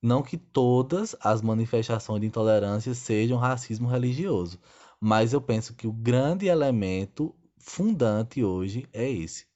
Não 0.00 0.22
que 0.22 0.36
todas 0.36 1.16
as 1.20 1.42
manifestações 1.42 2.20
de 2.20 2.26
intolerância 2.26 2.94
sejam 2.94 3.38
racismo 3.38 3.88
religioso, 3.88 4.58
mas 5.00 5.32
eu 5.32 5.40
penso 5.40 5.74
que 5.74 5.86
o 5.86 5.92
grande 5.92 6.46
elemento 6.46 7.34
fundante 7.58 8.44
hoje 8.44 8.88
é 8.92 9.10
esse. 9.10 9.46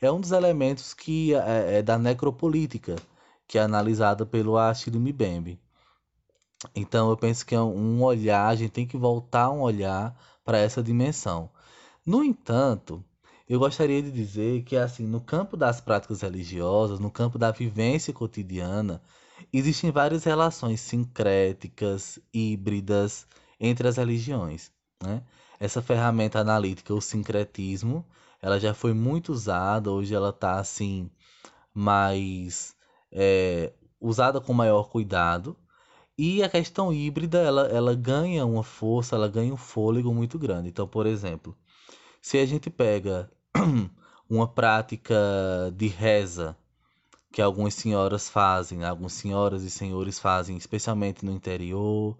É 0.00 0.10
um 0.10 0.20
dos 0.20 0.32
elementos 0.32 0.94
que 0.94 1.34
é, 1.34 1.78
é 1.78 1.82
da 1.82 1.98
necropolítica, 1.98 2.96
que 3.46 3.58
é 3.58 3.62
analisada 3.62 4.26
pelo 4.26 4.58
Achille 4.58 4.98
Mbembe. 4.98 5.60
Então 6.74 7.10
eu 7.10 7.16
penso 7.16 7.44
que 7.44 7.54
é 7.54 7.60
um 7.60 8.02
olhar, 8.02 8.48
a 8.48 8.54
gente 8.54 8.70
tem 8.70 8.86
que 8.86 8.96
voltar 8.96 9.50
um 9.50 9.60
olhar 9.60 10.16
para 10.44 10.58
essa 10.58 10.82
dimensão. 10.82 11.50
No 12.04 12.24
entanto, 12.24 13.04
eu 13.48 13.58
gostaria 13.58 14.02
de 14.02 14.10
dizer 14.10 14.62
que 14.64 14.76
assim, 14.76 15.06
no 15.06 15.20
campo 15.20 15.56
das 15.56 15.80
práticas 15.80 16.22
religiosas, 16.22 16.98
no 16.98 17.10
campo 17.10 17.38
da 17.38 17.50
vivência 17.50 18.12
cotidiana, 18.12 19.02
existem 19.52 19.90
várias 19.90 20.24
relações 20.24 20.80
sincréticas, 20.80 22.18
híbridas 22.32 23.26
entre 23.60 23.88
as 23.88 23.96
religiões. 23.96 24.72
Né? 25.02 25.22
Essa 25.60 25.82
ferramenta 25.82 26.40
analítica, 26.40 26.94
o 26.94 27.00
sincretismo, 27.00 28.04
ela 28.40 28.58
já 28.60 28.74
foi 28.74 28.92
muito 28.92 29.32
usada, 29.32 29.90
hoje 29.90 30.14
ela 30.14 30.30
está 30.30 30.58
assim 30.58 31.10
mais 31.72 32.74
é, 33.12 33.72
usada 34.00 34.40
com 34.40 34.52
maior 34.52 34.88
cuidado. 34.88 35.56
E 36.18 36.42
a 36.42 36.48
questão 36.48 36.92
híbrida, 36.92 37.38
ela, 37.38 37.66
ela 37.68 37.94
ganha 37.94 38.46
uma 38.46 38.62
força, 38.62 39.16
ela 39.16 39.28
ganha 39.28 39.52
um 39.52 39.56
fôlego 39.56 40.14
muito 40.14 40.38
grande. 40.38 40.68
Então, 40.68 40.88
por 40.88 41.06
exemplo, 41.06 41.54
se 42.22 42.38
a 42.38 42.46
gente 42.46 42.70
pega 42.70 43.30
uma 44.28 44.48
prática 44.48 45.14
de 45.74 45.88
reza 45.88 46.56
que 47.30 47.42
algumas 47.42 47.74
senhoras 47.74 48.30
fazem, 48.30 48.82
algumas 48.82 49.12
senhoras 49.12 49.62
e 49.62 49.70
senhores 49.70 50.18
fazem, 50.18 50.56
especialmente 50.56 51.22
no 51.22 51.32
interior, 51.32 52.16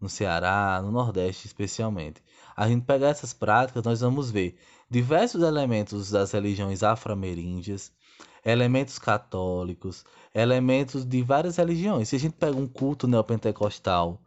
no 0.00 0.08
Ceará, 0.08 0.80
no 0.82 0.90
Nordeste 0.90 1.46
especialmente. 1.46 2.20
A 2.56 2.68
gente 2.68 2.84
pegar 2.84 3.08
essas 3.08 3.32
práticas, 3.32 3.84
nós 3.84 4.00
vamos 4.00 4.30
ver 4.30 4.58
diversos 4.90 5.42
elementos 5.42 6.10
das 6.10 6.32
religiões 6.32 6.82
afro-ameríndias, 6.82 7.92
elementos 8.46 8.96
católicos, 8.96 10.04
elementos 10.32 11.04
de 11.04 11.20
várias 11.20 11.56
religiões. 11.56 12.08
Se 12.08 12.14
a 12.14 12.18
gente 12.18 12.34
pega 12.34 12.56
um 12.56 12.68
culto 12.68 13.08
neopentecostal, 13.08 14.20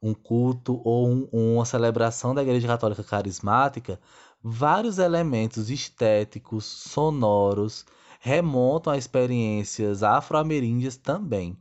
um 0.00 0.14
culto 0.14 0.80
ou 0.82 1.06
um, 1.06 1.28
uma 1.30 1.66
celebração 1.66 2.34
da 2.34 2.42
Igreja 2.42 2.66
Católica 2.66 3.04
Carismática, 3.04 4.00
vários 4.42 4.98
elementos 4.98 5.68
estéticos, 5.68 6.64
sonoros, 6.64 7.84
remontam 8.20 8.90
a 8.90 8.96
experiências 8.96 10.02
afro-ameríndias 10.02 10.96
também. 10.96 11.54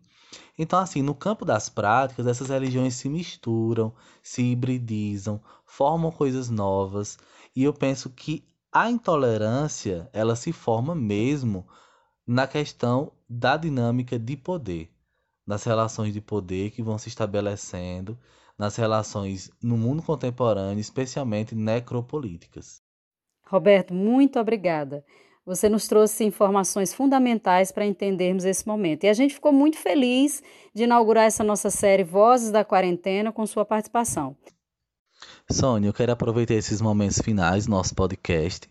Então, 0.58 0.80
assim, 0.80 1.02
no 1.02 1.14
campo 1.14 1.44
das 1.44 1.68
práticas, 1.68 2.26
essas 2.26 2.48
religiões 2.48 2.96
se 2.96 3.10
misturam, 3.10 3.94
se 4.24 4.42
hibridizam, 4.42 5.42
formam 5.66 6.10
coisas 6.10 6.50
novas, 6.50 7.20
e 7.54 7.66
eu 7.66 7.74
penso 7.74 8.10
que 8.10 8.46
a 8.72 8.90
intolerância, 8.90 10.10
ela 10.14 10.36
se 10.38 10.54
forma 10.54 10.96
mesmo 10.96 11.68
na 12.28 12.46
questão 12.46 13.14
da 13.30 13.56
dinâmica 13.56 14.20
de 14.20 14.36
poder, 14.36 14.90
nas 15.46 15.64
relações 15.64 16.14
de 16.14 16.20
poder 16.20 16.72
que 16.72 16.84
vão 16.84 16.98
se 16.98 17.08
estabelecendo, 17.08 18.20
nas 18.58 18.76
relações 18.76 19.50
no 19.64 19.78
mundo 19.78 20.04
contemporâneo, 20.04 20.82
especialmente 20.82 21.56
necropolíticas. 21.56 22.82
Roberto, 23.46 23.94
muito 23.94 24.38
obrigada. 24.40 25.06
Você 25.46 25.70
nos 25.70 25.88
trouxe 25.88 26.26
informações 26.26 26.94
fundamentais 26.94 27.72
para 27.72 27.86
entendermos 27.86 28.44
esse 28.44 28.68
momento. 28.68 29.06
E 29.06 29.08
a 29.08 29.14
gente 29.14 29.36
ficou 29.36 29.54
muito 29.54 29.78
feliz 29.78 30.44
de 30.76 30.84
inaugurar 30.84 31.24
essa 31.24 31.42
nossa 31.42 31.70
série 31.70 32.04
Vozes 32.04 32.52
da 32.52 32.66
Quarentena 32.66 33.32
com 33.32 33.46
sua 33.46 33.64
participação. 33.64 34.36
Sônia, 35.50 35.88
eu 35.88 35.94
quero 35.94 36.12
aproveitar 36.12 36.56
esses 36.56 36.82
momentos 36.82 37.20
finais 37.20 37.66
do 37.66 37.72
nosso 37.72 37.96
podcast 37.96 38.70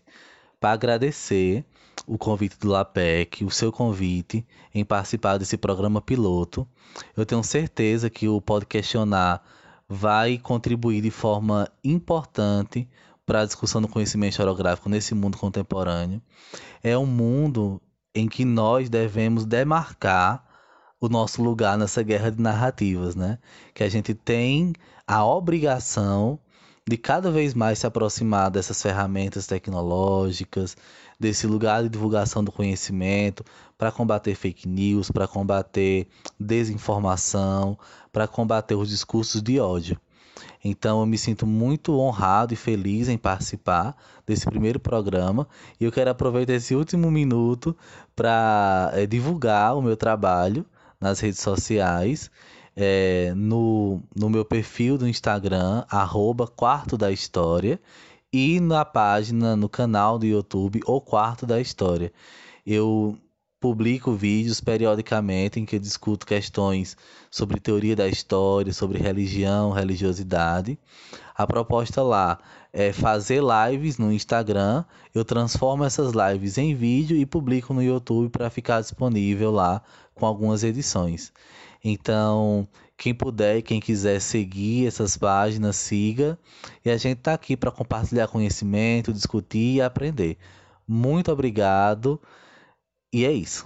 para 0.59 0.73
agradecer 0.73 1.65
o 2.07 2.17
convite 2.17 2.57
do 2.57 2.69
LAPEC, 2.69 3.43
o 3.43 3.51
seu 3.51 3.71
convite 3.71 4.47
em 4.73 4.85
participar 4.85 5.37
desse 5.37 5.57
programa 5.57 6.01
piloto. 6.01 6.65
Eu 7.15 7.25
tenho 7.25 7.43
certeza 7.43 8.09
que 8.09 8.29
o 8.29 8.39
Pode 8.39 8.65
Questionar 8.65 9.43
vai 9.89 10.37
contribuir 10.37 11.01
de 11.01 11.11
forma 11.11 11.69
importante 11.83 12.87
para 13.25 13.41
a 13.41 13.45
discussão 13.45 13.81
do 13.81 13.89
conhecimento 13.89 14.31
historiográfico 14.31 14.87
nesse 14.87 15.13
mundo 15.13 15.37
contemporâneo. 15.37 16.21
É 16.81 16.97
um 16.97 17.05
mundo 17.05 17.81
em 18.15 18.27
que 18.27 18.45
nós 18.45 18.89
devemos 18.89 19.45
demarcar 19.45 20.45
o 20.99 21.09
nosso 21.09 21.43
lugar 21.43 21.77
nessa 21.77 22.01
guerra 22.01 22.31
de 22.31 22.41
narrativas, 22.41 23.15
né? 23.15 23.37
Que 23.73 23.83
a 23.83 23.89
gente 23.89 24.13
tem 24.13 24.73
a 25.05 25.25
obrigação 25.25 26.39
de 26.87 26.95
cada 26.95 27.29
vez 27.29 27.53
mais 27.53 27.79
se 27.79 27.85
aproximar 27.85 28.49
dessas 28.49 28.81
ferramentas 28.81 29.45
tecnológicas, 29.45 30.77
desse 31.19 31.45
lugar 31.45 31.83
de 31.83 31.89
divulgação 31.89 32.41
do 32.41 32.51
conhecimento 32.51 33.43
para 33.77 33.91
combater 33.91 34.33
fake 34.35 34.67
news, 34.69 35.11
para 35.11 35.27
combater 35.27 36.07
desinformação, 36.39 37.77
para 38.11 38.25
combater 38.25 38.75
os 38.75 38.87
discursos 38.87 39.41
de 39.41 39.59
ódio. 39.59 39.99
Então 40.63 41.01
eu 41.01 41.05
me 41.05 41.17
sinto 41.17 41.45
muito 41.45 41.99
honrado 41.99 42.53
e 42.53 42.57
feliz 42.57 43.09
em 43.09 43.17
participar 43.17 43.95
desse 44.25 44.45
primeiro 44.45 44.79
programa 44.79 45.45
e 45.79 45.83
eu 45.83 45.91
quero 45.91 46.09
aproveitar 46.09 46.53
esse 46.53 46.73
último 46.73 47.11
minuto 47.11 47.75
para 48.15 48.91
é, 48.93 49.05
divulgar 49.05 49.75
o 49.75 49.81
meu 49.81 49.97
trabalho 49.97 50.65
nas 51.01 51.19
redes 51.19 51.41
sociais. 51.41 52.31
É, 52.79 53.33
no, 53.35 54.03
no 54.15 54.29
meu 54.29 54.45
perfil 54.45 54.99
do 54.99 55.07
Instagram, 55.07 55.83
arroba 55.89 56.45
Quarto 56.45 56.95
da 56.95 57.11
História, 57.11 57.79
e 58.31 58.59
na 58.59 58.85
página, 58.85 59.55
no 59.55 59.67
canal 59.67 60.19
do 60.19 60.25
YouTube, 60.27 60.81
O 60.85 61.01
Quarto 61.01 61.45
da 61.45 61.59
História. 61.59 62.13
Eu 62.65 63.17
publico 63.59 64.13
vídeos 64.13 64.61
periodicamente 64.61 65.59
em 65.59 65.65
que 65.65 65.79
discuto 65.79 66.25
questões 66.25 66.95
sobre 67.31 67.59
teoria 67.59 67.95
da 67.95 68.07
história, 68.07 68.71
sobre 68.71 68.99
religião, 68.99 69.71
religiosidade. 69.71 70.77
A 71.35 71.47
proposta 71.47 72.03
lá 72.03 72.37
é 72.71 72.93
fazer 72.93 73.41
lives 73.41 73.97
no 73.97 74.11
Instagram. 74.11 74.85
Eu 75.13 75.25
transformo 75.25 75.83
essas 75.83 76.13
lives 76.13 76.57
em 76.57 76.75
vídeo 76.75 77.17
e 77.17 77.25
publico 77.25 77.73
no 77.73 77.81
YouTube 77.81 78.29
para 78.29 78.49
ficar 78.49 78.81
disponível 78.81 79.51
lá 79.51 79.81
com 80.13 80.25
algumas 80.25 80.63
edições. 80.63 81.31
Então, 81.83 82.67
quem 82.97 83.13
puder 83.13 83.57
e 83.57 83.61
quem 83.61 83.79
quiser 83.79 84.19
seguir 84.19 84.87
essas 84.87 85.15
páginas, 85.15 85.75
siga. 85.75 86.37
E 86.83 86.89
a 86.89 86.97
gente 86.97 87.19
está 87.19 87.33
aqui 87.33 87.55
para 87.55 87.71
compartilhar 87.71 88.27
conhecimento, 88.27 89.13
discutir 89.13 89.75
e 89.75 89.81
aprender. 89.81 90.37
Muito 90.87 91.31
obrigado. 91.31 92.19
E 93.13 93.25
é 93.25 93.31
isso. 93.31 93.65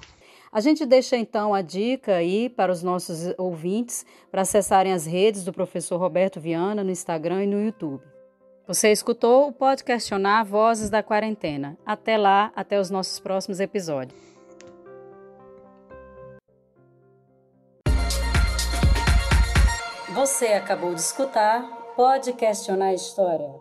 A 0.51 0.59
gente 0.59 0.85
deixa 0.85 1.15
então 1.15 1.53
a 1.53 1.61
dica 1.61 2.15
aí 2.15 2.49
para 2.49 2.71
os 2.71 2.83
nossos 2.83 3.33
ouvintes 3.37 4.05
para 4.29 4.41
acessarem 4.41 4.91
as 4.91 5.05
redes 5.05 5.45
do 5.45 5.53
professor 5.53 5.97
Roberto 5.97 6.41
Viana 6.41 6.83
no 6.83 6.91
Instagram 6.91 7.45
e 7.45 7.47
no 7.47 7.63
YouTube. 7.63 8.03
Você 8.67 8.91
escutou 8.91 9.49
o 9.49 9.75
Questionar 9.83 10.43
Vozes 10.43 10.89
da 10.89 11.01
Quarentena. 11.01 11.77
Até 11.85 12.17
lá, 12.17 12.51
até 12.55 12.79
os 12.79 12.89
nossos 12.89 13.19
próximos 13.19 13.61
episódios. 13.61 14.30
Você 20.21 20.49
acabou 20.49 20.93
de 20.93 21.01
escutar 21.01 21.63
Pode 21.95 22.33
Questionar 22.33 22.89
a 22.89 22.93
História 22.93 23.55